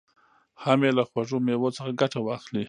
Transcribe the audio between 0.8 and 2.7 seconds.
یې له خوږو مېوو څخه ګټه واخلي.